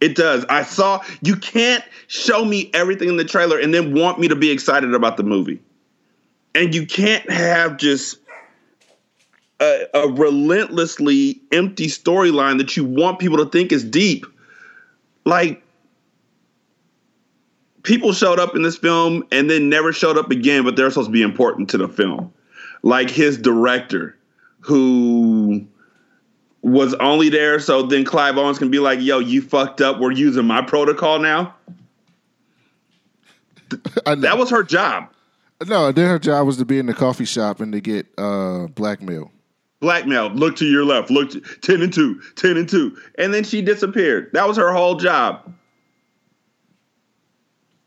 [0.00, 0.44] It does.
[0.48, 4.36] I saw you can't show me everything in the trailer and then want me to
[4.36, 5.60] be excited about the movie.
[6.54, 8.18] And you can't have just
[9.60, 14.26] a, a relentlessly empty storyline that you want people to think is deep.
[15.24, 15.62] Like
[17.82, 21.08] people showed up in this film and then never showed up again, but they're supposed
[21.08, 22.32] to be important to the film.
[22.82, 24.16] Like his director,
[24.60, 25.66] who
[26.62, 30.00] was only there so then Clive Owens can be like, yo, you fucked up.
[30.00, 31.54] We're using my protocol now.
[34.04, 35.08] That was her job.
[35.66, 38.66] No, then her job was to be in the coffee shop and to get uh,
[38.68, 39.30] blackmail.
[39.80, 40.30] Blackmail.
[40.30, 41.10] Look to your left.
[41.10, 42.96] Look to 10 and 2, 10 and 2.
[43.18, 44.30] And then she disappeared.
[44.32, 45.52] That was her whole job.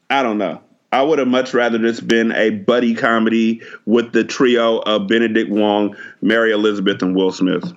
[0.10, 0.62] I don't know.
[0.92, 5.50] I would have much rather this been a buddy comedy with the trio of Benedict
[5.50, 7.74] Wong, Mary Elizabeth, and Will Smith.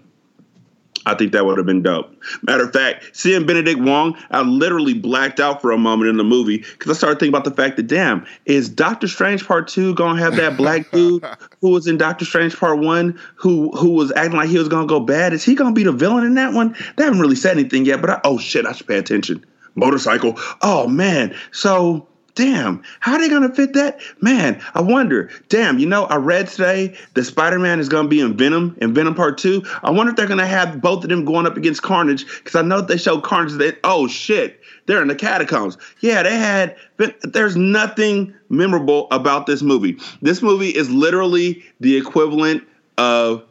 [1.06, 2.14] I think that would have been dope.
[2.42, 6.24] Matter of fact, seeing Benedict Wong, I literally blacked out for a moment in the
[6.24, 9.94] movie because I started thinking about the fact that, damn, is Doctor Strange Part Two
[9.94, 11.24] gonna have that black dude
[11.60, 14.86] who was in Doctor Strange Part One, who who was acting like he was gonna
[14.86, 15.32] go bad?
[15.32, 16.76] Is he gonna be the villain in that one?
[16.96, 19.44] They haven't really said anything yet, but I, oh shit, I should pay attention.
[19.74, 20.38] Motorcycle.
[20.62, 24.00] Oh man, so damn, how are they gonna fit that?
[24.20, 25.30] Man, I wonder.
[25.48, 29.14] Damn, you know, I read today that Spider-Man is gonna be in Venom in Venom
[29.14, 29.62] Part Two.
[29.82, 32.62] I wonder if they're gonna have both of them going up against Carnage because I
[32.62, 35.76] know they show Carnage that oh shit, they're in the catacombs.
[36.00, 36.76] Yeah, they had.
[37.22, 39.98] There's nothing memorable about this movie.
[40.22, 42.64] This movie is literally the equivalent
[42.98, 43.44] of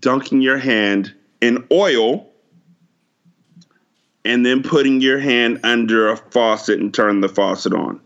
[0.00, 2.31] dunking your hand in oil
[4.24, 8.00] and then putting your hand under a faucet and turn the faucet on.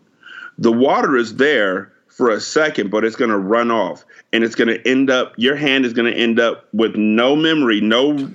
[0.59, 4.55] The water is there for a second, but it's going to run off and it's
[4.55, 8.33] going to end up, your hand is going to end up with no memory, no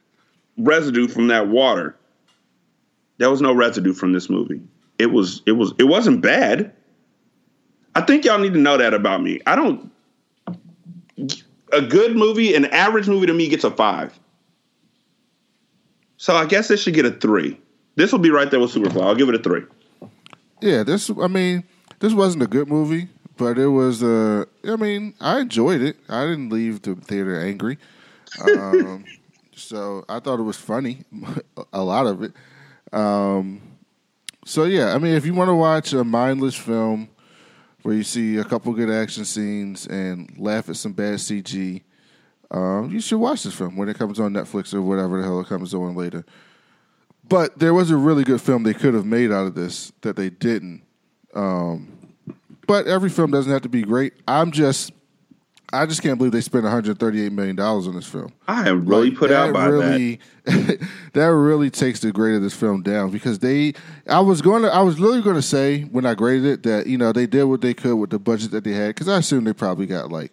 [0.58, 1.94] residue from that water.
[3.18, 4.62] There was no residue from this movie.
[4.98, 6.72] It was, it was, it wasn't bad.
[7.94, 9.40] I think y'all need to know that about me.
[9.46, 9.92] I don't,
[11.72, 14.18] a good movie, an average movie to me gets a five.
[16.18, 17.58] So I guess this should get a three.
[17.94, 19.02] This will be right there with Superfly.
[19.02, 19.62] I'll give it a three.
[20.60, 21.10] Yeah, this.
[21.10, 21.64] I mean,
[22.00, 24.02] this wasn't a good movie, but it was.
[24.02, 25.96] Uh, I mean, I enjoyed it.
[26.08, 27.78] I didn't leave the theater angry.
[28.44, 29.04] Um,
[29.54, 31.04] so I thought it was funny,
[31.72, 32.32] a lot of it.
[32.92, 33.60] Um,
[34.44, 37.08] so yeah, I mean, if you want to watch a mindless film
[37.82, 41.82] where you see a couple good action scenes and laugh at some bad CG,
[42.50, 45.40] um, you should watch this film when it comes on Netflix or whatever the hell
[45.40, 46.24] it comes on later.
[47.28, 50.16] But there was a really good film they could have made out of this that
[50.16, 50.82] they didn't.
[51.34, 52.14] Um,
[52.66, 54.14] but every film doesn't have to be great.
[54.26, 54.92] I'm just
[55.70, 58.32] I just can't believe they spent 138 million dollars on this film.
[58.46, 60.18] I am really Like, put out by that.
[61.12, 61.26] that.
[61.26, 63.74] really takes the grade of this film down because they.
[64.08, 64.72] I was going to.
[64.72, 67.44] I was literally going to say when I graded it that you know they did
[67.44, 70.10] what they could with the budget that they had because I assume they probably got
[70.10, 70.32] like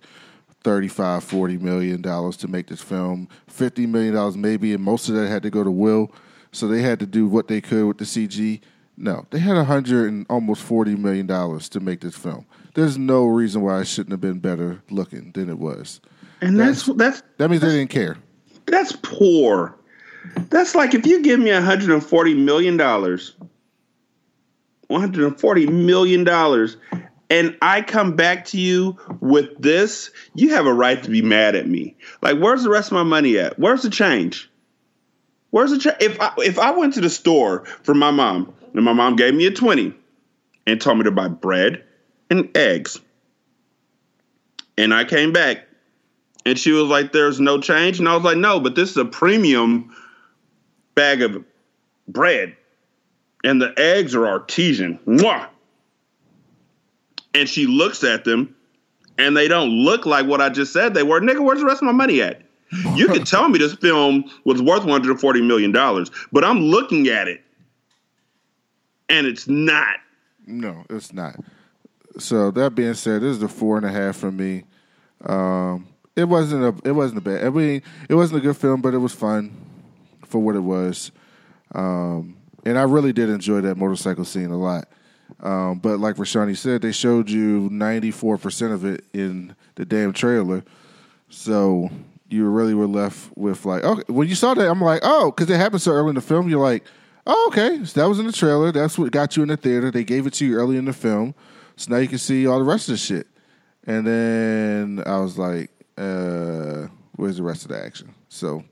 [0.66, 3.30] 35 40 million dollars to make this film.
[3.48, 6.12] 50 million dollars maybe and most of that had to go to will.
[6.52, 8.62] So they had to do what they could with the cg
[8.98, 12.48] no they had 100 and almost 40 million dollars to make this film.
[12.74, 16.02] There's no reason why it shouldn't have been better looking than it was.
[16.42, 18.18] And that's that's that means they didn't care.
[18.66, 19.78] that's poor.
[20.50, 23.36] That's like if you give me 140 million dollars,
[24.88, 26.78] 140 million dollars,
[27.30, 31.56] and I come back to you with this, you have a right to be mad
[31.56, 31.96] at me.
[32.22, 33.58] Like, where's the rest of my money at?
[33.58, 34.50] Where's the change?
[35.50, 35.98] Where's the change?
[36.02, 39.34] If I if I went to the store for my mom and my mom gave
[39.34, 39.94] me a 20
[40.68, 41.84] and told me to buy bread
[42.30, 43.00] and eggs,
[44.78, 45.66] and I came back
[46.46, 48.98] and she was like, "There's no change," and I was like, "No, but this is
[48.98, 49.96] a premium
[50.94, 51.44] bag of
[52.08, 52.56] bread,
[53.44, 55.48] and the eggs are artesian." Mwah!
[57.36, 58.56] And she looks at them,
[59.18, 61.20] and they don't look like what I just said they were.
[61.20, 62.42] Nigga, where's the rest of my money at?
[62.96, 67.28] You could tell me this film was worth 140 million dollars, but I'm looking at
[67.28, 67.42] it,
[69.10, 69.98] and it's not.
[70.48, 71.36] No, it's not.
[72.18, 74.64] So that being said, this is a four and a half from me.
[75.26, 77.46] Um, it wasn't a it wasn't a bad.
[77.46, 79.56] I mean, it wasn't a good film, but it was fun
[80.26, 81.12] for what it was.
[81.74, 84.88] Um, and I really did enjoy that motorcycle scene a lot.
[85.42, 89.86] Um, but like Rashani said, they showed you ninety four percent of it in the
[89.86, 90.64] damn trailer.
[91.30, 91.90] So
[92.30, 95.50] you really were left with like, okay, when you saw that, I'm like, oh, because
[95.50, 96.50] it happened so early in the film.
[96.50, 96.84] You're like,
[97.28, 98.72] oh, okay, so that was in the trailer.
[98.72, 99.92] That's what got you in the theater.
[99.92, 101.36] They gave it to you early in the film,
[101.76, 103.28] so now you can see all the rest of the shit.
[103.86, 108.16] And then I was like, uh, where's the rest of the action?
[108.30, 108.64] So,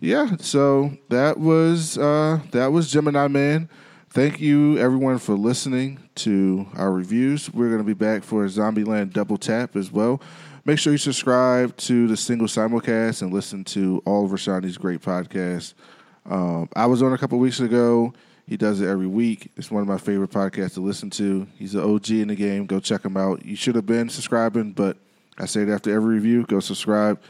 [0.00, 0.36] yeah.
[0.38, 3.68] So that was uh, that was Gemini Man.
[4.14, 7.52] Thank you everyone for listening to our reviews.
[7.52, 10.20] We're going to be back for a Zombieland Double Tap as well.
[10.64, 15.00] Make sure you subscribe to the single simulcast and listen to all of Rashani's great
[15.00, 15.74] podcasts.
[16.30, 18.14] Um, I was on a couple weeks ago.
[18.46, 19.50] He does it every week.
[19.56, 21.48] It's one of my favorite podcasts to listen to.
[21.58, 22.66] He's an OG in the game.
[22.66, 23.44] Go check him out.
[23.44, 24.96] You should have been subscribing, but
[25.38, 26.46] I say it after every review.
[26.46, 27.20] Go subscribe.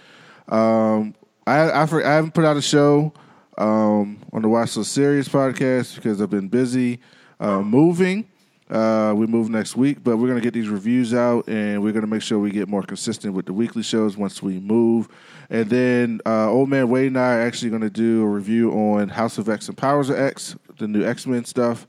[0.48, 1.14] Um,
[1.46, 3.14] I, I I haven't put out a show
[3.58, 7.00] um, on the Watch So Serious podcast because I've been busy
[7.40, 8.26] uh, moving.
[8.70, 12.06] Uh, we move next week, but we're gonna get these reviews out, and we're gonna
[12.06, 15.08] make sure we get more consistent with the weekly shows once we move.
[15.50, 19.08] And then uh, Old Man Wade and I are actually gonna do a review on
[19.08, 21.86] House of X and Powers of X, the new X Men stuff,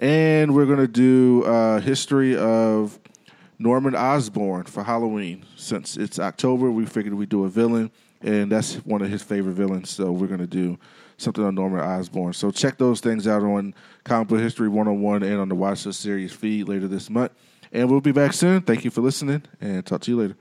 [0.00, 2.98] and we're gonna do uh, history of
[3.58, 5.44] Norman Osborn for Halloween.
[5.56, 7.90] Since it's October, we figured we'd do a villain,
[8.22, 9.90] and that's one of his favorite villains.
[9.90, 10.78] So we're going to do
[11.16, 12.32] something on Norman Osborn.
[12.32, 15.96] So check those things out on Comic Book History 101 and on the Watch This
[15.96, 17.32] Series feed later this month.
[17.72, 18.62] And we'll be back soon.
[18.62, 20.36] Thank you for listening, and talk to you later.